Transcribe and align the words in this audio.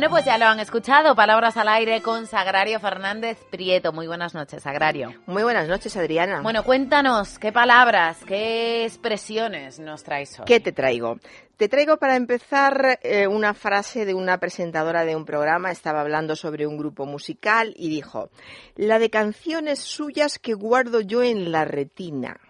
Bueno, 0.00 0.14
pues 0.14 0.24
ya 0.24 0.38
lo 0.38 0.46
han 0.46 0.58
escuchado. 0.60 1.14
Palabras 1.14 1.58
al 1.58 1.68
aire 1.68 2.00
con 2.00 2.26
Sagrario 2.26 2.80
Fernández 2.80 3.36
Prieto. 3.50 3.92
Muy 3.92 4.06
buenas 4.06 4.34
noches, 4.34 4.62
Sagrario. 4.62 5.12
Muy 5.26 5.42
buenas 5.42 5.68
noches, 5.68 5.94
Adriana. 5.94 6.40
Bueno, 6.40 6.64
cuéntanos, 6.64 7.38
¿qué 7.38 7.52
palabras, 7.52 8.16
qué 8.26 8.86
expresiones 8.86 9.78
nos 9.78 10.02
traes 10.02 10.40
hoy? 10.40 10.46
¿Qué 10.46 10.58
te 10.58 10.72
traigo? 10.72 11.18
Te 11.58 11.68
traigo 11.68 11.98
para 11.98 12.16
empezar 12.16 12.98
eh, 13.02 13.26
una 13.26 13.52
frase 13.52 14.06
de 14.06 14.14
una 14.14 14.38
presentadora 14.38 15.04
de 15.04 15.16
un 15.16 15.26
programa. 15.26 15.70
Estaba 15.70 16.00
hablando 16.00 16.34
sobre 16.34 16.66
un 16.66 16.78
grupo 16.78 17.04
musical 17.04 17.74
y 17.76 17.90
dijo, 17.90 18.30
la 18.76 18.98
de 18.98 19.10
canciones 19.10 19.80
suyas 19.80 20.38
que 20.38 20.54
guardo 20.54 21.02
yo 21.02 21.22
en 21.22 21.52
la 21.52 21.66
retina. 21.66 22.40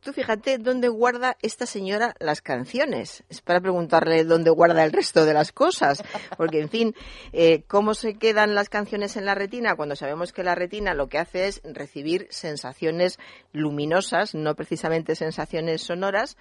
Tú 0.00 0.12
fíjate 0.12 0.58
dónde 0.58 0.88
guarda 0.88 1.36
esta 1.42 1.66
señora 1.66 2.14
las 2.20 2.40
canciones. 2.40 3.24
Es 3.28 3.40
para 3.40 3.60
preguntarle 3.60 4.24
dónde 4.24 4.50
guarda 4.50 4.84
el 4.84 4.92
resto 4.92 5.24
de 5.24 5.34
las 5.34 5.50
cosas. 5.50 6.04
Porque, 6.36 6.60
en 6.60 6.68
fin, 6.68 6.94
eh, 7.32 7.64
¿cómo 7.66 7.94
se 7.94 8.14
quedan 8.14 8.54
las 8.54 8.68
canciones 8.68 9.16
en 9.16 9.24
la 9.24 9.34
retina? 9.34 9.74
Cuando 9.74 9.96
sabemos 9.96 10.32
que 10.32 10.44
la 10.44 10.54
retina 10.54 10.94
lo 10.94 11.08
que 11.08 11.18
hace 11.18 11.48
es 11.48 11.60
recibir 11.64 12.28
sensaciones 12.30 13.18
luminosas, 13.52 14.34
no 14.34 14.54
precisamente 14.54 15.16
sensaciones 15.16 15.82
sonoras. 15.82 16.36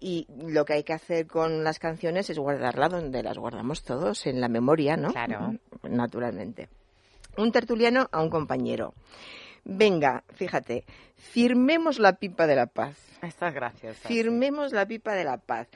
Y 0.00 0.26
lo 0.46 0.64
que 0.64 0.74
hay 0.74 0.82
que 0.82 0.92
hacer 0.92 1.26
con 1.26 1.64
las 1.64 1.78
canciones 1.78 2.30
es 2.30 2.38
guardarla 2.38 2.88
donde 2.88 3.22
las 3.22 3.38
guardamos 3.38 3.82
todos, 3.82 4.26
en 4.26 4.40
la 4.40 4.48
memoria, 4.48 4.96
¿no? 4.96 5.12
Claro. 5.12 5.54
Naturalmente. 5.82 6.68
Un 7.36 7.52
tertuliano 7.52 8.08
a 8.10 8.20
un 8.20 8.30
compañero. 8.30 8.94
Venga, 9.70 10.24
fíjate, 10.34 10.84
firmemos 11.14 11.98
la 11.98 12.14
pipa 12.14 12.46
de 12.46 12.56
la 12.56 12.66
paz. 12.66 12.96
Estas 13.20 13.52
gracias. 13.52 13.96
Firmemos 13.98 14.72
la 14.72 14.86
pipa 14.86 15.12
de 15.14 15.24
la 15.24 15.36
paz. 15.36 15.66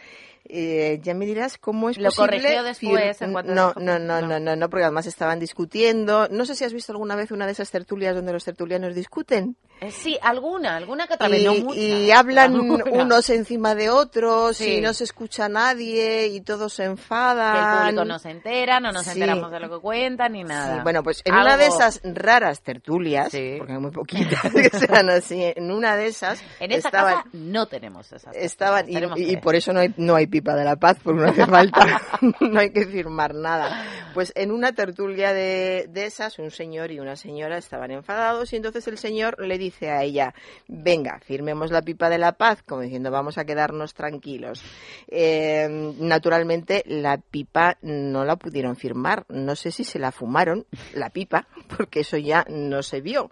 Eh, 0.48 0.98
ya 1.02 1.12
me 1.14 1.26
dirás 1.26 1.58
cómo 1.58 1.90
es 1.90 1.98
Lo 1.98 2.08
posible. 2.08 2.38
corrigió 2.38 2.62
después, 2.62 3.20
fir- 3.20 3.24
en 3.26 3.32
cuanto 3.32 3.54
no, 3.54 3.74
no, 3.76 3.98
no. 3.98 4.20
no, 4.22 4.40
no, 4.40 4.56
no, 4.56 4.70
porque 4.70 4.84
además 4.84 5.06
estaban 5.06 5.38
discutiendo. 5.40 6.28
No 6.30 6.46
sé 6.46 6.54
si 6.54 6.64
has 6.64 6.72
visto 6.72 6.92
alguna 6.92 7.16
vez 7.16 7.30
una 7.32 7.44
de 7.46 7.52
esas 7.52 7.70
tertulias 7.70 8.14
donde 8.14 8.32
los 8.32 8.44
tertulianos 8.44 8.94
discuten. 8.94 9.56
Eh, 9.83 9.91
sí, 9.91 10.16
alguna, 10.22 10.77
alguna 10.77 11.06
que 11.08 11.14
otra 11.14 11.28
vez, 11.28 11.42
Y, 11.42 11.44
no 11.44 11.55
muchas, 11.55 11.77
y 11.83 12.11
hablan 12.12 12.55
alguna. 12.55 12.84
unos 12.91 13.28
encima 13.30 13.75
de 13.75 13.91
otros 13.91 14.56
Sí. 14.56 14.74
y 14.77 14.80
no 14.80 14.92
se 14.94 15.02
escucha 15.05 15.47
a 15.47 15.48
nadie 15.48 16.28
y 16.28 16.41
todos 16.41 16.72
se 16.72 16.83
Que 16.83 16.86
el 16.86 16.91
enfadan. 16.92 17.80
público 17.86 18.05
no 18.05 18.19
se 18.20 18.30
entera, 18.30 18.78
no 18.78 18.92
nos 18.92 19.02
Sí. 19.05 19.11
enteramos 19.12 19.50
de 19.50 19.58
lo 19.61 19.69
que 19.70 19.80
cuentan 19.83 20.33
ni 20.33 20.44
nada. 20.44 20.77
Sí, 20.77 20.80
bueno, 20.84 21.02
pues 21.02 21.20
en 21.24 21.34
una 21.34 21.56
de 21.56 21.64
Algo- 21.66 21.77
esas 21.77 22.00
raras 22.05 22.62
tertulias, 22.62 23.24
porque 23.30 23.72
hay 23.72 23.78
muy 23.78 23.91
poquitas 23.91 24.41
que 24.52 24.70
sean 24.70 25.11
así, 25.11 25.42
en 25.56 25.70
una 25.72 25.96
de 25.96 26.06
esas 26.06 26.41
En 26.61 26.70
esta 26.70 26.89
estaban, 26.89 27.14
casa 27.17 27.28
no 27.33 27.67
tenemos 27.67 28.12
esas 28.12 28.36
estaban 28.36 28.89
y, 28.89 28.96
y- 29.17 29.33
y 29.33 29.36
por 29.39 29.56
eso 29.56 29.72
no 29.72 29.80
hay, 29.80 29.92
no 29.96 30.14
hay 30.14 30.28
pipa 30.28 30.55
de 30.55 30.64
la 30.64 30.77
paz, 30.77 30.98
porque 31.02 31.22
no 31.22 31.28
hace 31.28 31.46
falta, 31.46 32.00
no 32.41 32.61
hay 32.61 32.70
que 32.70 32.86
firmar 32.86 33.34
nada. 33.34 33.84
Pues 34.14 34.33
en 34.36 34.52
una 34.52 34.72
tertulia 34.72 35.33
de, 35.33 35.86
de 35.89 36.06
esas, 36.06 36.39
un 36.39 36.50
señor 36.52 36.91
y 36.92 37.00
una 37.00 37.17
señora 37.17 37.56
estaban 37.58 37.91
enfadados 37.91 38.52
y 38.52 38.56
entonces 38.56 38.86
el 38.86 38.98
señor 38.98 39.44
le 39.44 39.58
dice 39.58 39.71
a 39.80 40.02
ella, 40.02 40.34
venga, 40.68 41.20
firmemos 41.20 41.70
la 41.70 41.82
pipa 41.82 42.08
de 42.08 42.18
la 42.18 42.32
paz, 42.32 42.62
como 42.62 42.82
diciendo, 42.82 43.10
vamos 43.10 43.38
a 43.38 43.44
quedarnos 43.44 43.94
tranquilos. 43.94 44.62
Eh, 45.08 45.66
naturalmente, 45.98 46.82
la 46.86 47.18
pipa 47.18 47.76
no 47.82 48.24
la 48.24 48.36
pudieron 48.36 48.77
firmar. 48.77 49.24
No 49.28 49.56
sé 49.56 49.70
si 49.70 49.84
se 49.84 49.98
la 49.98 50.12
fumaron, 50.12 50.66
la 50.94 51.11
pipa, 51.11 51.46
porque 51.77 52.00
eso 52.00 52.16
ya 52.16 52.44
no 52.48 52.82
se 52.82 53.00
vio. 53.00 53.30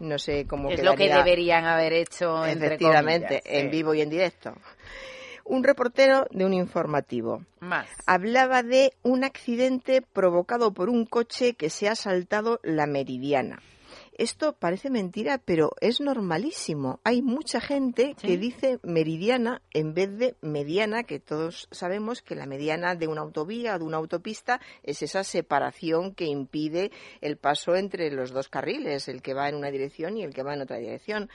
No 0.00 0.18
sé 0.18 0.46
cómo 0.46 0.68
Es 0.70 0.82
lo 0.82 0.96
que 0.96 1.08
deberían 1.08 1.64
haber 1.64 1.92
hecho, 1.92 2.44
entre 2.44 2.66
Efectivamente, 2.66 3.40
comillas, 3.40 3.62
en 3.62 3.70
sí. 3.70 3.76
vivo 3.76 3.94
y 3.94 4.00
en 4.00 4.10
directo. 4.10 4.54
Un 5.44 5.64
reportero 5.64 6.26
de 6.30 6.44
un 6.44 6.54
informativo 6.54 7.44
Más. 7.60 7.88
hablaba 8.06 8.62
de 8.62 8.92
un 9.02 9.24
accidente 9.24 10.00
provocado 10.00 10.72
por 10.72 10.88
un 10.88 11.04
coche 11.04 11.54
que 11.54 11.68
se 11.68 11.88
ha 11.88 11.94
saltado 11.94 12.60
la 12.62 12.86
meridiana. 12.86 13.60
Esto 14.18 14.52
parece 14.52 14.90
mentira, 14.90 15.38
pero 15.38 15.72
es 15.80 16.00
normalísimo. 16.00 17.00
Hay 17.02 17.22
mucha 17.22 17.60
gente 17.60 18.14
¿Sí? 18.18 18.26
que 18.26 18.36
dice 18.36 18.78
meridiana 18.82 19.62
en 19.72 19.94
vez 19.94 20.16
de 20.18 20.36
mediana, 20.42 21.04
que 21.04 21.18
todos 21.18 21.68
sabemos 21.70 22.20
que 22.20 22.34
la 22.34 22.46
mediana 22.46 22.94
de 22.94 23.08
una 23.08 23.22
autovía 23.22 23.74
o 23.74 23.78
de 23.78 23.84
una 23.84 23.96
autopista 23.96 24.60
es 24.82 25.02
esa 25.02 25.24
separación 25.24 26.14
que 26.14 26.26
impide 26.26 26.90
el 27.20 27.36
paso 27.38 27.74
entre 27.74 28.10
los 28.10 28.32
dos 28.32 28.48
carriles, 28.48 29.08
el 29.08 29.22
que 29.22 29.34
va 29.34 29.48
en 29.48 29.54
una 29.54 29.70
dirección 29.70 30.16
y 30.16 30.24
el 30.24 30.34
que 30.34 30.42
va 30.42 30.54
en 30.54 30.62
otra 30.62 30.76
dirección. 30.76 31.30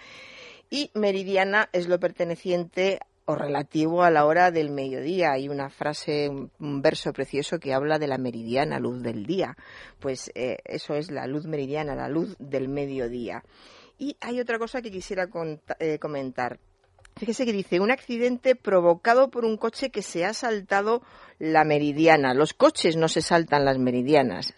Y 0.69 0.91
meridiana 0.93 1.69
es 1.71 1.87
lo 1.87 1.99
perteneciente 1.99 2.99
o 3.27 3.35
relativo 3.35 4.03
a 4.03 4.09
la 4.09 4.25
hora 4.25 4.51
del 4.51 4.71
mediodía. 4.71 5.33
Hay 5.33 5.49
una 5.49 5.69
frase, 5.69 6.29
un 6.29 6.81
verso 6.81 7.11
precioso 7.11 7.59
que 7.59 7.73
habla 7.73 7.99
de 7.99 8.07
la 8.07 8.17
meridiana, 8.17 8.79
luz 8.79 9.03
del 9.03 9.25
día. 9.25 9.57
Pues 9.99 10.31
eh, 10.33 10.57
eso 10.63 10.95
es 10.95 11.11
la 11.11 11.27
luz 11.27 11.45
meridiana, 11.45 11.93
la 11.93 12.07
luz 12.07 12.35
del 12.39 12.69
mediodía. 12.69 13.43
Y 13.97 14.15
hay 14.21 14.39
otra 14.39 14.57
cosa 14.57 14.81
que 14.81 14.91
quisiera 14.91 15.27
eh, 15.79 15.99
comentar. 15.99 16.59
Fíjese 17.17 17.45
que 17.45 17.51
dice, 17.51 17.79
un 17.81 17.91
accidente 17.91 18.55
provocado 18.55 19.29
por 19.29 19.43
un 19.43 19.57
coche 19.57 19.89
que 19.89 20.03
se 20.03 20.23
ha 20.23 20.33
saltado 20.33 21.01
la 21.37 21.65
meridiana. 21.65 22.33
Los 22.33 22.53
coches 22.53 22.95
no 22.95 23.09
se 23.09 23.21
saltan 23.21 23.65
las 23.65 23.77
meridianas. 23.77 24.53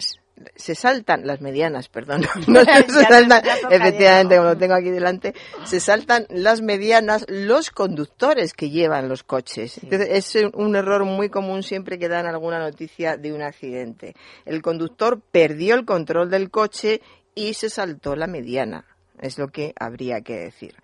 Se 0.56 0.76
saltan 0.76 1.26
las 1.26 1.42
medianas, 1.42 1.90
perdón. 1.90 2.22
No 2.48 2.62
se 2.64 3.04
saltan, 3.04 3.44
efectivamente, 3.70 4.38
como 4.38 4.50
lo 4.50 4.58
tengo 4.58 4.74
aquí 4.74 4.90
delante, 4.90 5.34
se 5.66 5.80
saltan 5.80 6.26
las 6.30 6.62
medianas 6.62 7.26
los 7.28 7.72
conductores 7.72 8.54
que 8.54 8.70
llevan 8.70 9.10
los 9.10 9.24
coches. 9.24 9.80
Entonces, 9.84 10.36
es 10.36 10.48
un 10.54 10.76
error 10.76 11.06
muy 11.06 11.30
común 11.30 11.64
siempre 11.64 12.00
que 12.00 12.08
dan 12.08 12.26
alguna 12.26 12.60
noticia 12.60 13.18
de 13.18 13.34
un 13.34 13.42
accidente. 13.42 14.16
El 14.46 14.62
conductor 14.62 15.22
perdió 15.32 15.76
el 15.76 15.86
control 15.86 16.30
del 16.30 16.50
coche 16.50 17.02
y 17.36 17.54
se 17.54 17.70
saltó 17.70 18.16
la 18.16 18.28
mediana. 18.28 18.86
Es 19.20 19.38
lo 19.38 19.50
que 19.50 19.74
habría 19.80 20.22
que 20.22 20.38
decir. 20.38 20.76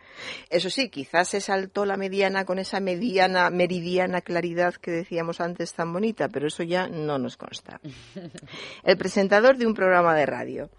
Eso 0.49 0.69
sí, 0.69 0.89
quizás 0.89 1.29
se 1.29 1.41
saltó 1.41 1.85
la 1.85 1.97
mediana 1.97 2.45
con 2.45 2.59
esa 2.59 2.79
mediana, 2.79 3.49
meridiana 3.49 4.21
claridad 4.21 4.75
que 4.75 4.91
decíamos 4.91 5.41
antes 5.41 5.73
tan 5.73 5.91
bonita, 5.93 6.29
pero 6.29 6.47
eso 6.47 6.63
ya 6.63 6.87
no 6.87 7.17
nos 7.17 7.37
consta. 7.37 7.79
El 8.83 8.97
presentador 8.97 9.57
de 9.57 9.67
un 9.67 9.73
programa 9.73 10.15
de 10.15 10.25
radio. 10.25 10.69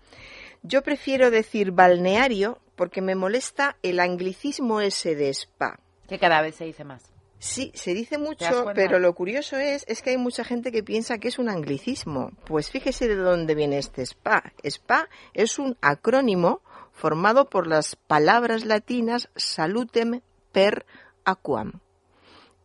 Yo 0.63 0.83
prefiero 0.83 1.31
decir 1.31 1.71
balneario 1.71 2.59
porque 2.75 3.01
me 3.01 3.15
molesta 3.15 3.77
el 3.83 4.01
anglicismo 4.01 4.81
ese 4.81 5.15
de 5.15 5.29
spa. 5.31 5.79
Que 6.09 6.19
cada 6.19 6.43
vez 6.43 6.57
se 6.57 6.65
dice 6.65 6.85
más. 6.85 7.03
Sí, 7.39 7.71
se 7.75 7.95
dice 7.95 8.19
mucho, 8.19 8.67
pero 8.75 8.99
lo 8.99 9.15
curioso 9.15 9.57
es, 9.57 9.85
es 9.87 10.03
que 10.03 10.11
hay 10.11 10.17
mucha 10.17 10.43
gente 10.43 10.73
que 10.73 10.83
piensa 10.83 11.19
que 11.19 11.29
es 11.29 11.39
un 11.39 11.49
anglicismo. 11.49 12.31
Pues 12.47 12.71
fíjese 12.71 13.09
de 13.09 13.17
dónde 13.17 13.55
viene 13.55 13.79
este 13.79 14.05
SPA. 14.05 14.53
SPA 14.65 15.09
es 15.35 15.59
un 15.59 15.77
acrónimo 15.83 16.63
formado 16.97 17.45
por 17.45 17.67
las 17.67 17.95
palabras 17.95 18.65
latinas 18.65 19.29
salutem 19.37 20.23
per 20.53 20.87
aquam. 21.25 21.86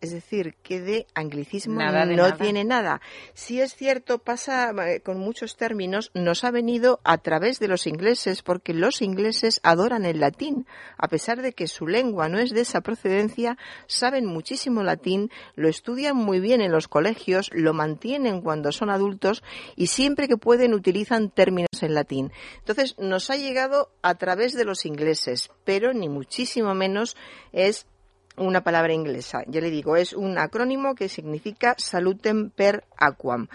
Es 0.02 0.12
decir, 0.12 0.56
que 0.64 0.82
de 0.82 1.06
anglicismo 1.14 1.76
Nada 1.76 2.08
de 2.08 2.16
no 2.16 2.24
nada. 2.24 2.38
tiene 2.38 2.64
nada. 2.64 3.02
Si 3.36 3.62
es 3.62 3.76
cierto, 3.76 4.18
pasa 4.18 4.72
eh, 4.88 5.02
con 5.02 5.20
muchos 5.20 5.58
términos, 5.58 6.10
nos 6.16 6.44
ha 6.44 6.50
venido 6.50 7.00
a 7.04 7.20
través 7.20 7.60
de 7.60 7.68
los 7.68 7.86
ingleses, 7.86 8.42
porque 8.42 8.74
los 8.74 9.04
ingleses 9.04 9.60
adoran 9.62 10.06
el 10.06 10.20
latín. 10.20 10.66
A 10.98 11.08
pesar 11.08 11.44
de 11.44 11.54
que 11.54 11.68
su 11.68 11.86
lengua 11.86 12.30
no 12.30 12.40
es 12.40 12.50
de 12.50 12.62
esa 12.62 12.82
procedencia, 12.82 13.60
saben 13.86 14.26
muchísimo 14.26 14.82
latín, 14.82 15.30
lo 15.56 15.70
estudian 15.70 16.16
muy 16.18 16.40
bien 16.40 16.62
en 16.62 16.72
los 16.72 16.88
colegios, 16.88 17.52
lo 17.54 17.74
mantienen 17.76 18.42
cuando 18.42 18.72
son 18.72 18.90
adultos 18.90 19.44
y 19.76 19.88
siempre 19.88 20.28
que 20.28 20.38
pueden 20.38 20.74
utilizan 20.74 21.30
términos 21.30 21.70
en 21.82 21.94
latín. 21.94 22.32
Entonces, 22.58 22.98
nos 22.98 23.30
ha 23.30 23.36
llegado 23.36 23.92
a 24.02 24.16
través 24.16 24.54
de 24.54 24.66
los 24.66 24.88
ingleses, 24.88 25.52
pero 25.64 25.94
ni 25.94 26.10
muchísimo 26.10 26.74
menos 26.74 27.16
es 27.52 27.86
una 28.42 28.64
palabra 28.64 28.94
inglesa. 28.94 29.44
Ya 29.48 29.62
le 29.62 29.70
digo, 29.70 29.96
es 29.96 30.14
un 30.14 30.38
acrónimo 30.38 30.96
que 30.96 31.10
significa 31.10 31.76
salutem 31.78 32.50
per 32.50 32.84
aquam. 32.98 33.48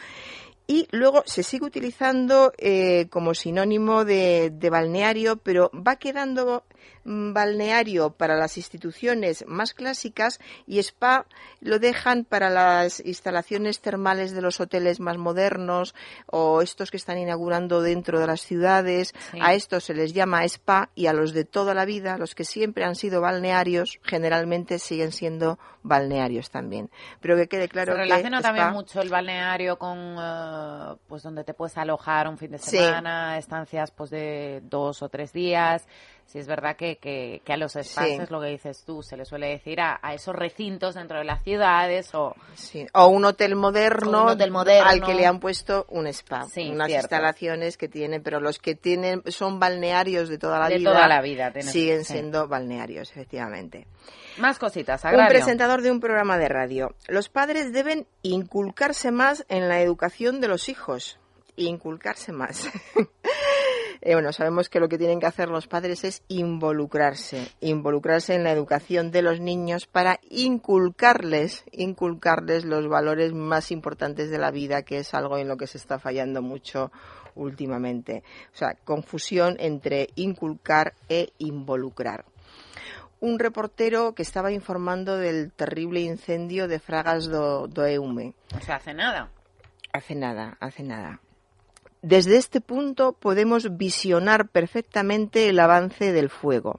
Y 0.67 0.89
luego 0.91 1.23
se 1.27 1.45
sigue 1.45 1.65
utilizando 1.65 2.53
eh, 2.59 3.07
como 3.09 3.35
sinónimo 3.35 4.05
de, 4.05 4.51
de 4.51 4.71
balneario, 4.71 5.37
pero 5.37 5.71
va 5.73 5.97
quedando 5.97 6.65
balneario 7.07 8.11
para 8.11 8.37
las 8.37 8.57
instituciones 8.57 9.45
más 9.47 9.75
clásicas 9.75 10.41
y 10.67 10.79
spa 10.81 11.27
lo 11.61 11.79
dejan 11.79 12.25
para 12.25 12.51
las 12.51 13.01
instalaciones 13.01 13.81
termales 13.81 14.33
de 14.33 14.43
los 14.43 14.61
hoteles 14.61 15.01
más 15.01 15.17
modernos 15.17 15.95
o 16.27 16.63
estos 16.63 16.91
que 16.91 16.97
están 16.97 17.19
inaugurando 17.19 17.81
dentro 17.81 18.19
de 18.19 18.27
las 18.27 18.41
ciudades. 18.41 19.15
A 19.41 19.55
estos 19.55 19.85
se 19.85 19.95
les 19.95 20.13
llama 20.13 20.45
spa 20.45 20.91
y 20.95 21.07
a 21.07 21.13
los 21.13 21.33
de 21.33 21.45
toda 21.45 21.75
la 21.75 21.85
vida, 21.85 22.19
los 22.19 22.35
que 22.35 22.45
siempre 22.45 22.85
han 22.85 22.97
sido 22.97 23.21
balnearios, 23.21 24.01
generalmente 24.03 24.79
siguen 24.79 25.13
siendo 25.13 25.59
balnearios 25.83 26.51
también. 26.51 26.91
Pero 27.21 27.37
que 27.37 27.47
quede 27.49 27.69
claro 27.69 27.93
se 27.93 27.99
relaciona 27.99 28.43
también 28.43 28.73
mucho 28.73 29.01
el 29.01 29.09
balneario 29.09 29.79
con 29.79 30.17
eh, 30.19 30.97
pues 31.07 31.23
donde 31.23 31.45
te 31.45 31.55
puedes 31.55 31.77
alojar 31.79 32.29
un 32.29 32.37
fin 32.37 32.51
de 32.51 32.59
semana, 32.59 33.39
estancias 33.39 33.91
pues 33.91 34.11
de 34.11 34.61
dos 34.65 35.03
o 35.03 35.09
tres 35.09 35.33
días. 35.33 35.87
Si 36.27 36.41
es 36.41 36.49
verdad 36.49 36.75
que, 36.75 36.96
que, 36.97 37.43
a 37.47 37.57
los 37.57 37.77
espacios, 37.77 38.31
lo 38.31 38.41
que 38.41 38.49
dices 38.49 38.85
tú, 38.85 39.03
se 39.03 39.17
le 39.17 39.25
suele 39.25 39.49
decir 39.49 39.81
a, 39.81 39.99
esos 40.13 40.35
recintos 40.35 40.95
dentro 40.95 41.19
de 41.19 41.25
las 41.25 41.43
ciudades 41.43 42.15
o... 42.15 42.35
o 42.93 43.07
un 43.07 43.25
hotel 43.25 43.57
moderno, 43.57 44.29
al 44.29 45.03
que 45.03 45.15
le 45.15 45.27
han 45.27 45.41
puesto 45.41 45.87
un 45.89 46.07
spa, 46.09 46.47
unas 46.71 46.91
instalaciones 46.91 47.77
que 47.77 47.89
tienen, 47.89 48.23
pero 48.23 48.41
los 48.41 48.59
que 48.59 48.75
tienen 48.75 49.23
son 49.27 49.59
balnearios 49.59 50.29
de 50.29 50.39
toda 50.39 50.59
la 50.59 50.69
de 50.69 50.79
vida, 50.79 50.93
toda 50.93 51.09
la 51.09 51.21
vida 51.21 51.53
siguen 51.63 52.05
siendo 52.05 52.49
balnearios, 52.49 53.11
efectivamente. 53.11 53.87
Más 54.39 54.59
cositas, 54.59 55.03
Un 55.05 55.27
presentador 55.29 55.81
de 55.81 55.91
un 55.91 56.01
programa 56.01 56.37
de 56.39 56.49
radio. 56.49 56.95
Los 57.09 57.29
padres 57.29 57.73
deben 57.73 58.07
inculcarse 58.23 59.11
más 59.11 59.47
en 59.49 59.69
la 59.69 59.81
educación 59.81 60.41
de 60.41 60.49
los 60.49 60.69
hijos. 60.69 61.19
Inculcarse 61.57 62.33
más. 62.33 62.69
Eh, 64.07 64.15
bueno, 64.15 64.33
sabemos 64.33 64.69
que 64.69 64.79
lo 64.79 64.89
que 64.89 64.99
tienen 64.99 65.19
que 65.19 65.27
hacer 65.27 65.49
los 65.49 65.67
padres 65.67 66.05
es 66.05 66.23
involucrarse, 66.29 67.51
involucrarse 67.61 68.37
en 68.37 68.45
la 68.45 68.53
educación 68.53 69.11
de 69.11 69.21
los 69.21 69.41
niños 69.41 69.87
para 69.87 70.21
inculcarles, 70.31 71.65
inculcarles 71.73 72.65
los 72.65 72.87
valores 72.87 73.33
más 73.33 73.73
importantes 73.73 74.31
de 74.31 74.39
la 74.39 74.53
vida, 74.53 74.83
que 74.83 74.99
es 74.99 75.13
algo 75.13 75.39
en 75.39 75.49
lo 75.49 75.57
que 75.57 75.67
se 75.67 75.79
está 75.79 75.99
fallando 75.99 76.41
mucho 76.41 76.93
últimamente. 77.35 78.23
O 78.55 78.57
sea, 78.57 78.77
confusión 78.85 79.57
entre 79.59 80.11
inculcar 80.15 80.95
e 81.09 81.31
involucrar 81.39 82.25
un 83.19 83.41
reportero 83.41 84.15
que 84.15 84.23
estaba 84.23 84.53
informando 84.53 85.17
del 85.17 85.51
terrible 85.51 85.99
incendio 86.03 86.69
de 86.69 86.79
Fragas 86.79 87.27
do, 87.27 87.67
do 87.67 87.85
Eume. 87.85 88.35
O 88.57 88.61
sea, 88.61 88.77
hace 88.77 88.95
nada. 88.95 89.31
Hace 89.93 90.15
nada, 90.15 90.57
hace 90.61 90.85
nada. 90.85 91.21
Desde 92.03 92.37
este 92.37 92.61
punto 92.61 93.13
podemos 93.13 93.77
visionar 93.77 94.49
perfectamente 94.49 95.49
el 95.49 95.59
avance 95.59 96.13
del 96.13 96.31
fuego. 96.31 96.79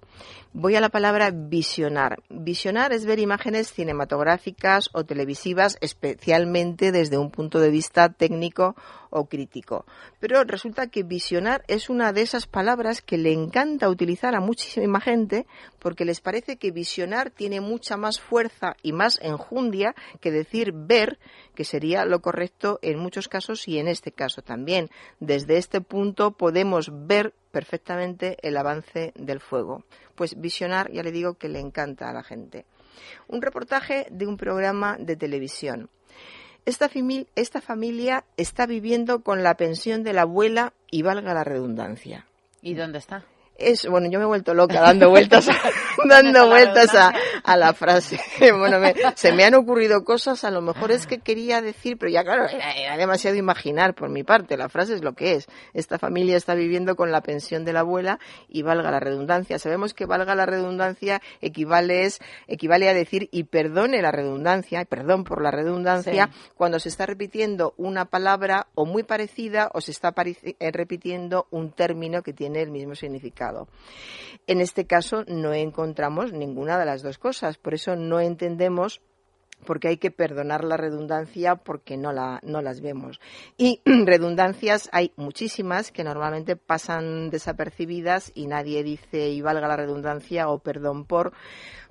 Voy 0.54 0.76
a 0.76 0.82
la 0.82 0.90
palabra 0.90 1.32
visionar. 1.32 2.24
Visionar 2.30 2.92
es 2.92 3.06
ver 3.06 3.20
imágenes 3.20 3.72
cinematográficas 3.72 4.90
o 4.94 5.04
televisivas, 5.04 5.78
especialmente 5.82 6.92
desde 6.92 7.18
un 7.18 7.30
punto 7.30 7.60
de 7.60 7.70
vista 7.70 8.10
técnico 8.10 8.76
o 9.10 9.26
crítico. 9.26 9.86
Pero 10.20 10.44
resulta 10.44 10.88
que 10.88 11.04
visionar 11.04 11.64
es 11.68 11.90
una 11.90 12.12
de 12.12 12.22
esas 12.22 12.48
palabras 12.48 13.02
que 13.02 13.18
le 13.18 13.34
encanta 13.34 13.90
utilizar 13.90 14.36
a 14.36 14.40
muchísima 14.40 15.00
gente 15.00 15.46
porque 15.80 16.06
les 16.06 16.22
parece 16.22 16.58
que 16.58 16.72
visionar 16.72 17.30
tiene 17.30 17.62
mucha 17.62 17.96
más 17.96 18.20
fuerza 18.20 18.76
y 18.82 18.94
más 18.94 19.20
enjundia 19.22 19.96
que 20.22 20.32
decir 20.32 20.72
ver, 20.74 21.20
que 21.54 21.66
sería 21.66 22.04
lo 22.06 22.22
correcto 22.22 22.80
en 22.82 23.00
muchos 23.00 23.28
casos 23.28 23.68
y 23.68 23.78
en 23.78 23.88
este 23.88 24.12
caso 24.12 24.42
también. 24.42 24.90
Desde 25.20 25.58
este 25.58 25.82
punto 25.82 26.32
podemos 26.32 26.92
ver 27.08 27.34
perfectamente 27.52 28.38
el 28.42 28.58
avance 28.58 29.14
del 29.16 29.40
fuego. 29.40 29.84
Pues 30.16 30.40
visionar, 30.40 30.92
ya 30.92 31.04
le 31.04 31.12
digo 31.12 31.36
que 31.36 31.50
le 31.50 31.60
encanta 31.60 32.10
a 32.10 32.14
la 32.14 32.24
gente. 32.24 32.66
Un 33.28 33.42
reportaje 33.42 34.08
de 34.10 34.28
un 34.28 34.38
programa 34.38 34.98
de 35.00 35.16
televisión. 35.16 35.90
Esta, 36.68 36.90
familia 37.62 38.26
está 38.36 38.66
viviendo 38.66 39.24
con 39.24 39.42
la 39.42 39.56
pensión 39.56 40.04
de 40.04 40.12
la 40.12 40.24
abuela 40.24 40.74
y 40.92 41.02
valga 41.02 41.34
la 41.34 41.46
redundancia. 41.46 42.26
¿Y 42.62 42.74
dónde 42.74 42.98
está? 42.98 43.24
Es, 43.58 43.88
bueno, 43.88 44.10
yo 44.10 44.20
me 44.20 44.26
he 44.26 44.28
vuelto 44.28 44.54
loca 44.54 44.82
dando 44.82 45.10
vueltas, 45.10 45.48
dando 46.06 46.48
vueltas 46.48 46.90
a, 47.44 47.58
la 47.58 47.74
frase. 47.74 48.20
bueno, 48.58 48.78
se 49.16 49.32
me 49.34 49.44
han 49.44 49.56
ocurrido 49.56 50.04
cosas, 50.04 50.44
a 50.44 50.52
lo 50.52 50.62
mejor 50.62 50.92
es 50.92 51.08
que 51.08 51.20
quería 51.20 51.62
decir, 51.62 51.98
pero 51.98 52.12
ya 52.12 52.24
claro, 52.24 52.46
era, 52.48 52.98
demasiado 52.98 53.38
imaginar 53.38 53.96
por 53.96 54.10
mi 54.10 54.24
parte. 54.24 54.58
La 54.58 54.70
frase 54.70 54.96
es 54.96 55.04
lo 55.04 55.14
que 55.14 55.34
es. 55.34 55.48
Esta 55.74 55.98
familia 55.98 56.38
está 56.38 56.56
viviendo 56.56 56.96
con 56.96 57.12
la 57.12 57.22
pensión 57.22 57.66
de 57.66 57.74
la 57.74 57.82
abuela 57.82 58.20
y 58.48 58.62
valga 58.62 58.92
la 58.92 59.00
redundancia. 59.00 59.60
Sabemos 59.60 59.94
que 59.94 60.06
valga 60.06 60.36
la 60.36 60.46
redundancia 60.46 61.22
equivale, 61.42 62.04
es, 62.04 62.20
equivale 62.48 62.90
a 62.90 62.94
decir 62.94 63.30
y 63.32 63.44
perdone 63.44 64.02
la 64.02 64.12
redundancia, 64.12 64.84
perdón 64.86 65.24
por 65.24 65.42
la 65.42 65.52
redundancia, 65.52 66.30
cuando 66.56 66.80
se 66.80 66.90
está 66.90 67.06
repitiendo 67.06 67.74
una 67.78 68.06
palabra 68.06 68.68
o 68.76 68.86
muy 68.86 69.04
parecida 69.04 69.70
o 69.74 69.82
se 69.82 69.92
está 69.92 70.14
eh, 70.18 70.72
repitiendo 70.72 71.48
un 71.52 71.72
término 71.72 72.22
que 72.22 72.34
tiene 72.34 72.62
el 72.62 72.72
mismo 72.72 72.96
significado. 72.96 73.47
En 74.48 74.62
este 74.62 74.86
caso 74.86 75.24
no 75.28 75.54
encontramos 75.54 76.32
ninguna 76.32 76.78
de 76.78 76.86
las 76.86 77.04
dos 77.04 77.18
cosas, 77.18 77.58
por 77.58 77.74
eso 77.74 77.96
no 77.96 78.20
entendemos 78.20 79.02
porque 79.66 79.88
hay 79.88 79.98
que 79.98 80.12
perdonar 80.12 80.64
la 80.64 80.78
redundancia 80.78 81.56
porque 81.56 81.98
no, 81.98 82.14
la, 82.14 82.40
no 82.44 82.62
las 82.62 82.82
vemos. 82.82 83.20
Y 83.58 83.82
redundancias 83.86 84.90
hay 84.92 85.12
muchísimas 85.16 85.92
que 85.92 86.04
normalmente 86.04 86.56
pasan 86.56 87.30
desapercibidas 87.30 88.32
y 88.36 88.48
nadie 88.48 88.84
dice 88.84 89.30
y 89.30 89.42
valga 89.42 89.68
la 89.68 89.76
redundancia 89.78 90.50
o 90.50 90.60
perdón 90.60 91.06
por 91.06 91.34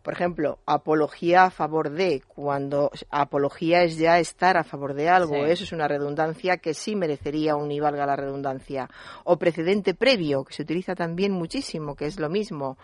por 0.07 0.15
ejemplo, 0.15 0.61
apología 0.67 1.47
a 1.47 1.51
favor 1.51 1.91
de, 1.91 2.23
cuando 2.29 2.93
apología 3.11 3.83
es 3.83 3.99
ya 3.99 4.21
estar 4.21 4.57
a 4.57 4.63
favor 4.63 4.95
de 4.95 5.09
algo, 5.09 5.35
eso 5.47 5.65
es 5.65 5.73
una 5.73 5.89
redundancia 5.89 6.59
que 6.59 6.75
sí 6.75 6.95
merecería 6.95 7.57
un 7.57 7.73
y 7.73 7.81
valga 7.81 8.07
la 8.07 8.15
redundancia. 8.15 8.89
O 9.25 9.37
precedente 9.37 9.95
previo, 9.95 10.45
que 10.45 10.55
se 10.55 10.63
utiliza 10.63 10.95
también 10.95 11.33
muchísimo, 11.33 11.97
que 11.97 12.07
es 12.07 12.21
lo 12.21 12.31
mismo. 12.31 12.79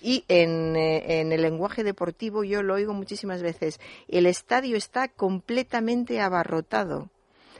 Y 0.00 0.24
en, 0.28 0.76
eh, 0.76 1.18
en 1.20 1.32
el 1.32 1.42
lenguaje 1.42 1.82
deportivo 1.82 2.44
yo 2.44 2.62
lo 2.62 2.74
oigo 2.74 2.94
muchísimas 2.94 3.42
veces, 3.42 3.80
el 4.06 4.26
estadio 4.26 4.76
está 4.76 5.08
completamente 5.08 6.20
abarrotado. 6.20 7.10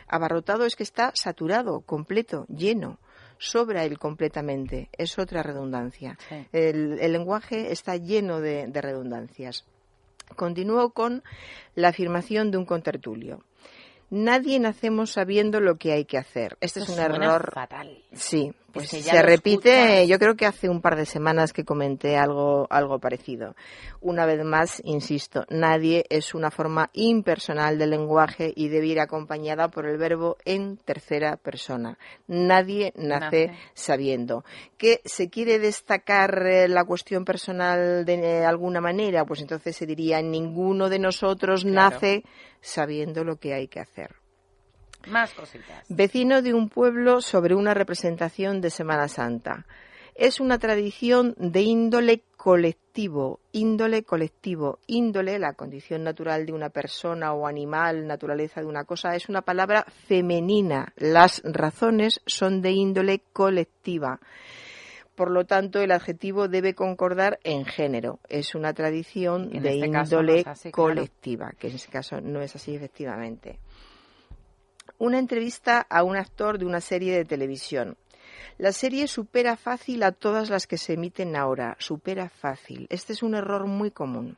Abarrotado 0.07 0.65
es 0.65 0.77
que 0.77 0.85
está 0.85 1.11
saturado, 1.17 1.81
completo, 1.81 2.47
lleno 2.47 3.01
sobra 3.39 3.85
él 3.85 3.99
completamente. 3.99 4.89
Es 4.93 5.19
otra 5.19 5.43
redundancia. 5.43 6.19
El, 6.53 6.97
lenguaje 6.97 7.73
está 7.73 7.97
lleno 7.97 8.41
de, 8.41 8.67
de 8.67 8.81
redundancias. 8.81 9.65
Continúo 10.37 10.91
con 10.91 11.23
la 11.75 11.89
afirmación 11.89 12.51
de 12.51 12.59
un 12.59 12.67
contertulio. 12.67 13.43
Nadie 14.11 14.59
nacemos 14.59 15.11
sabiendo 15.11 15.61
lo 15.61 15.77
que 15.77 15.93
hay 15.93 16.05
que 16.07 16.17
hacer. 16.17 16.57
Este 16.61 16.81
es 16.81 16.89
un 16.89 16.99
error 16.99 17.51
fatal. 17.53 18.03
Sí, 18.13 18.53
pues 18.73 18.91
se 18.91 19.23
repite, 19.23 20.07
yo 20.07 20.19
creo 20.19 20.37
que 20.37 20.45
hace 20.45 20.69
un 20.69 20.83
par 20.83 20.97
de 20.97 21.07
semanas 21.07 21.55
que 21.55 21.65
comenté 21.65 22.17
algo, 22.17 22.67
algo 22.69 22.99
parecido. 22.99 23.57
Una 24.01 24.27
vez 24.27 24.45
más, 24.45 24.83
insisto, 24.85 25.47
nadie 25.49 26.05
es 26.11 26.35
una 26.35 26.51
forma 26.51 26.91
impersonal 26.93 27.79
del 27.79 27.91
lenguaje 27.91 28.53
y 28.55 28.69
debe 28.69 28.89
ir 28.89 29.01
acompañada 29.01 29.69
por 29.69 29.87
el 29.87 29.97
verbo 29.97 30.37
en 30.45 30.77
tercera 30.77 31.39
persona. 31.39 31.99
Nadie 32.27 32.93
nace, 32.95 33.53
sabiendo. 33.73 34.45
¿Que 34.77 35.01
se 35.05 35.31
quiere 35.31 35.59
destacar 35.59 36.47
eh, 36.47 36.69
la 36.69 36.85
cuestión 36.85 37.25
personal 37.25 38.05
de 38.05 38.45
alguna 38.45 38.83
manera? 38.83 39.25
Pues 39.25 39.41
entonces 39.41 39.77
se 39.77 39.87
diría, 39.87 40.21
ninguno 40.21 40.91
de 40.91 40.99
nosotros 40.99 41.65
nace 41.65 42.23
sabiendo 42.61 43.25
lo 43.25 43.37
que 43.37 43.55
hay 43.55 43.69
que 43.69 43.81
hacer. 43.81 44.17
Más 45.11 45.33
cositas. 45.35 45.85
Vecino 45.89 46.43
de 46.43 46.55
un 46.55 46.69
pueblo 46.69 47.21
sobre 47.21 47.55
una 47.55 47.75
representación 47.75 48.61
de 48.61 48.71
Semana 48.71 49.09
Santa. 49.09 49.67
Es 50.15 50.41
una 50.41 50.59
tradición 50.59 51.35
de 51.39 51.63
índole 51.63 52.23
colectivo, 52.37 53.39
índole 53.53 54.03
colectivo, 54.03 54.81
índole, 54.89 55.39
la 55.39 55.53
condición 55.53 56.03
natural 56.03 56.45
de 56.45 56.53
una 56.53 56.71
persona 56.71 57.33
o 57.33 57.47
animal, 57.47 58.05
naturaleza 58.05 58.61
de 58.61 58.67
una 58.67 58.85
cosa, 58.85 59.15
es 59.15 59.29
una 59.29 59.43
palabra 59.43 59.87
femenina. 60.09 60.93
Las 60.97 61.41
razones 61.45 62.21
son 62.27 62.63
de 62.63 62.73
índole 62.73 63.23
colectiva. 63.33 64.19
Por 65.15 65.31
lo 65.31 65.47
tanto, 65.47 65.81
el 65.81 65.93
adjetivo 65.93 66.49
debe 66.49 66.75
concordar 66.75 67.39
en 67.45 67.65
género. 67.65 68.19
Es 68.29 68.57
una 68.57 68.73
tradición 68.73 69.51
de 69.51 69.59
este 69.59 69.87
índole 69.87 70.45
colectiva, 70.73 71.53
que 71.59 71.69
en 71.69 71.77
este 71.77 71.93
caso 71.93 72.21
no 72.21 72.41
es 72.41 72.57
así 72.57 72.75
efectivamente 72.75 73.61
una 74.99 75.19
entrevista 75.19 75.87
a 75.89 76.03
un 76.03 76.17
actor 76.17 76.59
de 76.59 76.67
una 76.67 76.81
serie 76.81 77.17
de 77.17 77.25
televisión. 77.25 77.97
La 78.59 78.73
serie 78.73 79.07
supera 79.07 79.57
fácil 79.57 80.03
a 80.03 80.13
todas 80.13 80.51
las 80.51 80.67
que 80.67 80.79
se 80.79 80.95
emiten 80.95 81.37
ahora, 81.37 81.77
supera 81.79 82.29
fácil. 82.29 82.87
Este 82.91 83.13
es 83.13 83.23
un 83.23 83.35
error 83.35 83.67
muy 83.67 83.93
común. 83.93 84.37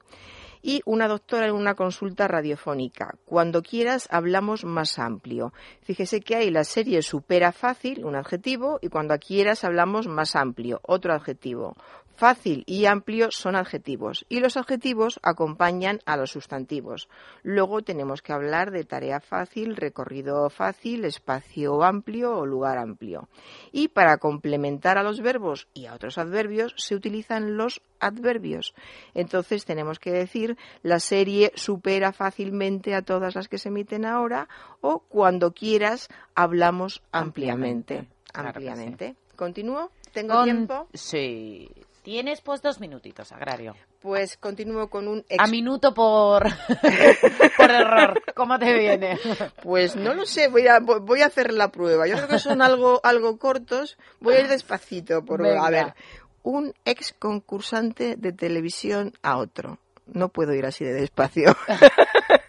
Y 0.62 0.82
una 0.84 1.08
doctora 1.08 1.46
en 1.46 1.54
una 1.54 1.74
consulta 1.74 2.28
radiofónica. 2.28 3.14
Cuando 3.24 3.62
quieras 3.62 4.06
hablamos 4.10 4.66
más 4.66 4.98
amplio. 4.98 5.54
Fíjese 5.80 6.20
que 6.20 6.36
hay 6.36 6.50
la 6.50 6.64
serie 6.64 7.00
supera 7.00 7.52
fácil, 7.52 8.04
un 8.04 8.14
adjetivo, 8.14 8.78
y 8.82 8.88
cuando 8.88 9.18
quieras 9.18 9.64
hablamos 9.64 10.06
más 10.06 10.36
amplio, 10.36 10.80
otro 10.82 11.14
adjetivo 11.14 11.76
Fácil 12.20 12.64
y 12.66 12.84
amplio 12.84 13.30
son 13.30 13.56
adjetivos 13.56 14.26
y 14.28 14.40
los 14.40 14.58
adjetivos 14.58 15.18
acompañan 15.22 16.00
a 16.04 16.18
los 16.18 16.32
sustantivos. 16.32 17.08
Luego 17.42 17.80
tenemos 17.80 18.20
que 18.20 18.34
hablar 18.34 18.72
de 18.72 18.84
tarea 18.84 19.20
fácil, 19.20 19.74
recorrido 19.74 20.50
fácil, 20.50 21.06
espacio 21.06 21.82
amplio 21.82 22.36
o 22.36 22.44
lugar 22.44 22.76
amplio. 22.76 23.30
Y 23.72 23.88
para 23.88 24.18
complementar 24.18 24.98
a 24.98 25.02
los 25.02 25.22
verbos 25.22 25.66
y 25.72 25.86
a 25.86 25.94
otros 25.94 26.18
adverbios 26.18 26.74
se 26.76 26.94
utilizan 26.94 27.56
los 27.56 27.80
adverbios. 28.00 28.74
Entonces 29.14 29.64
tenemos 29.64 29.98
que 29.98 30.12
decir 30.12 30.58
la 30.82 31.00
serie 31.00 31.52
supera 31.54 32.12
fácilmente 32.12 32.94
a 32.94 33.00
todas 33.00 33.34
las 33.34 33.48
que 33.48 33.56
se 33.56 33.70
emiten 33.70 34.04
ahora 34.04 34.46
o 34.82 34.98
cuando 34.98 35.54
quieras 35.54 36.10
hablamos 36.34 37.02
ampliamente. 37.12 38.08
Ampliamente. 38.34 39.16
¿Continúo? 39.36 39.90
¿Tengo 40.12 40.44
tiempo? 40.44 40.86
Sí. 40.92 41.70
Tienes 42.02 42.40
pues 42.40 42.62
dos 42.62 42.80
minutitos, 42.80 43.30
Agrario. 43.32 43.74
Pues 44.00 44.38
continúo 44.38 44.88
con 44.88 45.06
un... 45.06 45.24
A 45.38 45.46
minuto 45.46 45.92
por... 45.92 46.44
por 47.56 47.70
error. 47.70 48.22
¿Cómo 48.34 48.58
te 48.58 48.72
viene? 48.72 49.18
Pues 49.62 49.96
no 49.96 50.14
lo 50.14 50.24
sé, 50.24 50.48
voy 50.48 50.66
a, 50.66 50.78
voy 50.80 51.20
a 51.20 51.26
hacer 51.26 51.52
la 51.52 51.70
prueba. 51.70 52.06
Yo 52.06 52.16
creo 52.16 52.28
que 52.28 52.38
son 52.38 52.62
algo, 52.62 53.00
algo 53.04 53.38
cortos. 53.38 53.98
Voy 54.20 54.34
a 54.34 54.40
ir 54.40 54.48
despacito. 54.48 55.24
Por, 55.24 55.46
a 55.46 55.68
ver, 55.68 55.94
un 56.42 56.72
ex 56.86 57.12
concursante 57.18 58.16
de 58.16 58.32
televisión 58.32 59.12
a 59.22 59.36
otro. 59.36 59.78
No 60.06 60.30
puedo 60.30 60.54
ir 60.54 60.64
así 60.64 60.84
de 60.84 60.94
despacio. 60.94 61.54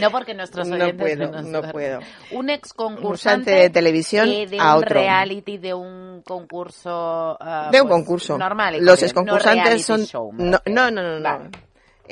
No, 0.00 0.10
porque 0.10 0.34
nuestros 0.34 0.68
oyentes 0.68 1.18
no 1.18 1.30
puedo, 1.30 1.42
no, 1.42 1.62
puedo. 1.70 2.00
Un 2.30 2.50
ex 2.50 2.72
concursante 2.72 3.50
de 3.50 3.70
televisión 3.70 4.28
de 4.28 4.58
a 4.58 4.76
un 4.76 4.82
reality, 4.82 5.58
de 5.58 5.74
un 5.74 6.22
concurso. 6.22 7.36
Uh, 7.40 7.70
de 7.70 7.80
un 7.80 7.88
pues, 7.88 8.00
concurso. 8.00 8.38
Normal. 8.38 8.76
Los 8.80 9.02
ex 9.02 9.12
concursantes 9.12 9.84
son. 9.84 10.06
no, 10.36 10.60
no, 10.66 10.90
no, 10.90 11.18
no. 11.20 11.50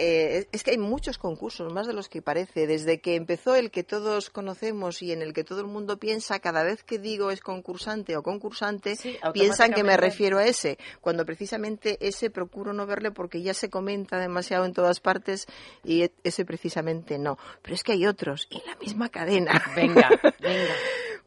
Eh, 0.02 0.48
es 0.50 0.62
que 0.62 0.70
hay 0.70 0.78
muchos 0.78 1.18
concursos, 1.18 1.70
más 1.74 1.86
de 1.86 1.92
los 1.92 2.08
que 2.08 2.22
parece. 2.22 2.66
Desde 2.66 3.00
que 3.00 3.16
empezó 3.16 3.54
el 3.54 3.70
que 3.70 3.84
todos 3.84 4.30
conocemos 4.30 5.02
y 5.02 5.12
en 5.12 5.20
el 5.20 5.34
que 5.34 5.44
todo 5.44 5.60
el 5.60 5.66
mundo 5.66 5.98
piensa, 5.98 6.38
cada 6.38 6.62
vez 6.62 6.82
que 6.82 6.98
digo 6.98 7.30
es 7.30 7.42
concursante 7.42 8.16
o 8.16 8.22
concursante, 8.22 8.96
piensan 9.34 9.74
que 9.74 9.84
me 9.84 9.98
refiero 9.98 10.38
a 10.38 10.46
ese, 10.46 10.78
cuando 11.02 11.26
precisamente 11.26 11.98
ese 12.00 12.30
procuro 12.30 12.72
no 12.72 12.86
verle 12.86 13.10
porque 13.10 13.42
ya 13.42 13.52
se 13.52 13.68
comenta 13.68 14.18
demasiado 14.18 14.64
en 14.64 14.72
todas 14.72 15.00
partes 15.00 15.46
y 15.84 16.04
e, 16.04 16.12
ese 16.24 16.46
precisamente 16.46 17.18
no. 17.18 17.36
Pero 17.60 17.74
es 17.74 17.84
que 17.84 17.92
hay 17.92 18.06
otros 18.06 18.48
y 18.48 18.62
la 18.66 18.76
misma 18.76 19.10
cadena. 19.10 19.62
Venga, 19.76 20.08
venga. 20.40 20.74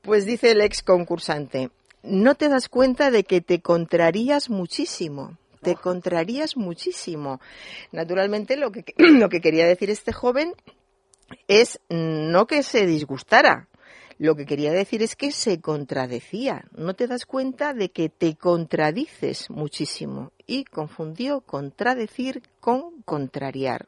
Pues 0.01 0.25
dice 0.25 0.49
el 0.49 0.61
ex 0.61 0.81
concursante, 0.81 1.69
no 2.01 2.33
te 2.33 2.49
das 2.49 2.69
cuenta 2.69 3.11
de 3.11 3.23
que 3.23 3.39
te 3.39 3.61
contrarías 3.61 4.49
muchísimo 4.49 5.37
te 5.63 5.75
contrarías 5.75 6.57
muchísimo. 6.57 7.39
Naturalmente, 7.91 8.57
lo 8.57 8.71
que, 8.71 8.83
lo 8.97 9.29
que 9.29 9.41
quería 9.41 9.65
decir 9.65 9.89
este 9.89 10.13
joven 10.13 10.53
es 11.47 11.79
no 11.89 12.45
que 12.47 12.63
se 12.63 12.85
disgustara, 12.85 13.67
lo 14.19 14.35
que 14.35 14.45
quería 14.45 14.71
decir 14.71 15.01
es 15.01 15.15
que 15.15 15.31
se 15.31 15.59
contradecía. 15.59 16.65
No 16.75 16.93
te 16.93 17.07
das 17.07 17.25
cuenta 17.25 17.73
de 17.73 17.89
que 17.89 18.09
te 18.09 18.35
contradices 18.35 19.49
muchísimo. 19.49 20.31
Y 20.45 20.65
confundió 20.65 21.41
contradecir 21.41 22.43
con 22.59 23.01
contrariar. 23.03 23.87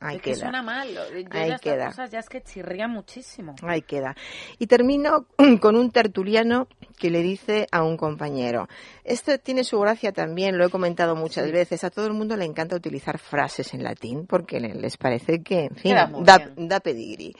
Ahí 0.00 0.20
queda. 0.20 0.36
suena 0.36 0.62
mal. 0.62 0.88
Ahí 1.30 1.56
queda. 1.60 1.86
Cosas 1.86 2.10
ya 2.10 2.20
es 2.20 2.28
que 2.28 2.40
chirría 2.42 2.86
muchísimo. 2.86 3.56
Ahí 3.62 3.82
queda. 3.82 4.14
Y 4.58 4.68
termino 4.68 5.26
con 5.60 5.76
un 5.76 5.90
tertuliano 5.90 6.68
que 6.98 7.10
le 7.10 7.22
dice 7.22 7.66
a 7.70 7.82
un 7.82 7.96
compañero. 7.96 8.68
Esto 9.04 9.38
tiene 9.38 9.64
su 9.64 9.78
gracia 9.80 10.12
también, 10.12 10.58
lo 10.58 10.66
he 10.66 10.70
comentado 10.70 11.16
muchas 11.16 11.50
veces. 11.50 11.84
A 11.84 11.90
todo 11.90 12.06
el 12.06 12.12
mundo 12.12 12.36
le 12.36 12.44
encanta 12.44 12.76
utilizar 12.76 13.18
frases 13.18 13.72
en 13.74 13.82
latín 13.82 14.26
porque 14.26 14.60
les 14.60 14.96
parece 14.96 15.42
que, 15.42 15.64
en 15.64 15.76
fin, 15.76 15.94
da, 15.94 16.50
da, 16.56 16.80
pedigrí. 16.80 17.34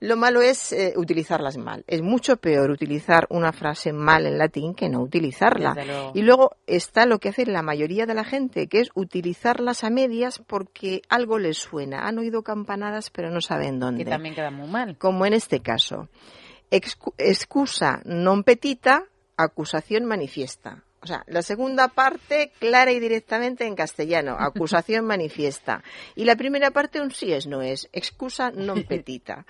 Lo 0.00 0.16
malo 0.16 0.42
es 0.42 0.72
eh, 0.72 0.94
utilizarlas 0.96 1.56
mal. 1.58 1.84
Es 1.86 2.02
mucho 2.02 2.36
peor 2.38 2.70
utilizar 2.70 3.26
una 3.30 3.52
frase 3.52 3.92
mal 3.92 4.26
en 4.26 4.38
latín 4.38 4.74
que 4.74 4.88
no 4.88 5.00
utilizarla. 5.00 5.76
Y 6.14 6.22
luego 6.22 6.56
está 6.66 7.06
lo 7.06 7.18
que 7.18 7.28
hace 7.28 7.46
la 7.46 7.62
mayoría 7.62 8.06
de 8.06 8.14
la 8.14 8.24
gente, 8.24 8.66
que 8.66 8.80
es 8.80 8.88
utilizarlas 8.94 9.84
a 9.84 9.90
medias 9.90 10.40
porque 10.46 11.02
algo 11.08 11.38
les 11.38 11.58
suena 11.58 12.06
han 12.06 12.18
oído 12.18 12.42
campanadas 12.42 13.10
pero 13.10 13.30
no 13.30 13.40
saben 13.40 13.78
dónde. 13.78 14.02
Y 14.02 14.04
también 14.04 14.34
queda 14.34 14.50
muy 14.50 14.68
mal. 14.68 14.96
Como 14.98 15.26
en 15.26 15.34
este 15.34 15.60
caso. 15.60 16.08
Excusa 16.72 18.00
non 18.08 18.40
petita, 18.48 19.04
acusación 19.36 20.08
manifiesta. 20.08 20.80
O 21.02 21.06
sea, 21.06 21.24
la 21.26 21.42
segunda 21.42 21.88
parte 21.88 22.52
clara 22.60 22.92
y 22.92 23.00
directamente 23.00 23.66
en 23.66 23.74
castellano, 23.74 24.36
acusación 24.38 25.04
manifiesta. 25.04 25.82
Y 26.14 26.24
la 26.24 26.36
primera 26.36 26.70
parte 26.70 27.00
un 27.00 27.10
sí 27.10 27.32
es 27.32 27.46
no 27.46 27.60
es, 27.60 27.90
excusa 27.92 28.54
non 28.54 28.84
petita. 28.88 29.44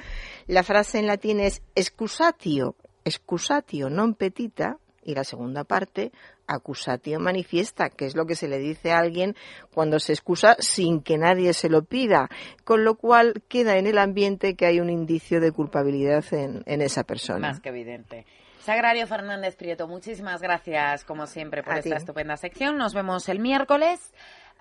La 0.49 0.65
frase 0.65 0.99
en 0.99 1.07
latín 1.07 1.41
es 1.41 1.61
excusatio, 1.77 2.75
excusatio 3.05 3.93
non 3.93 4.17
petita, 4.17 4.81
y 5.05 5.15
la 5.15 5.25
segunda 5.25 5.65
parte, 5.65 6.13
acusatio 6.47 7.21
manifiesta, 7.21 7.91
que 7.91 8.07
es 8.07 8.15
lo 8.15 8.27
que 8.27 8.35
se 8.35 8.49
le 8.49 8.59
dice 8.59 8.93
a 8.93 8.99
alguien 8.99 9.35
cuando 9.75 9.99
se 9.99 10.13
excusa 10.13 10.57
sin 10.59 11.03
que 11.03 11.19
nadie 11.19 11.53
se 11.53 11.69
lo 11.69 11.85
pida, 11.85 12.29
con 12.65 12.85
lo 12.85 12.97
cual 12.97 13.43
queda 13.49 13.79
en 13.79 13.87
el 13.87 13.99
ambiente 13.99 14.55
que 14.55 14.67
hay 14.67 14.81
un 14.81 14.91
indicio 14.91 15.41
de 15.41 15.53
culpabilidad 15.53 16.25
en, 16.33 16.63
en 16.67 16.83
esa 16.83 17.05
persona. 17.05 17.49
Más 17.49 17.61
que 17.61 17.71
evidente. 17.71 18.27
Sagrario 18.63 19.09
Fernández 19.09 19.57
Prieto, 19.57 19.89
muchísimas 19.89 20.41
gracias 20.41 21.05
como 21.05 21.27
siempre 21.27 21.65
por 21.65 21.79
esta 21.79 21.97
estupenda 21.97 22.37
sección. 22.37 22.77
Nos 22.77 22.95
vemos 22.95 23.29
el 23.29 23.41
miércoles. 23.41 24.13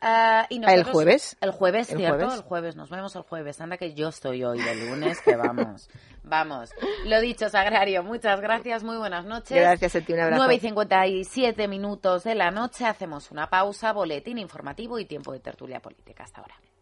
Uh, 0.02 0.46
y 0.50 0.64
¿El 0.66 0.84
jueves? 0.84 1.38
El 1.42 1.52
jueves, 1.52 1.88
¿cierto? 1.88 2.34
El 2.34 2.42
jueves, 2.42 2.76
nos 2.76 2.90
vemos 2.90 3.16
el 3.16 3.22
jueves. 3.22 3.62
Anda 3.62 3.78
que 3.78 3.94
yo 3.94 4.08
estoy 4.08 4.44
hoy 4.44 4.60
de 4.60 4.76
lunes, 4.88 5.22
que 5.22 5.36
vamos. 5.36 5.90
vamos. 6.24 6.72
Lo 7.06 7.22
dicho, 7.22 7.50
Sagrario, 7.50 8.02
muchas 8.02 8.42
gracias, 8.42 8.84
muy 8.84 8.98
buenas 8.98 9.26
noches. 9.26 9.60
Gracias 9.60 9.96
a 9.96 10.02
ti, 10.02 10.14
un 10.14 10.22
abrazo. 10.22 10.40
9 10.40 10.56
y 10.56 10.60
57 10.60 11.68
minutos 11.68 12.24
de 12.24 12.34
la 12.34 12.50
noche, 12.50 12.86
hacemos 12.86 13.30
una 13.30 13.48
pausa, 13.48 13.94
boletín 13.94 14.40
informativo 14.40 14.98
y 14.98 15.06
tiempo 15.06 15.34
de 15.34 15.40
tertulia 15.40 15.80
política. 15.80 16.24
Hasta 16.24 16.42
ahora. 16.42 16.56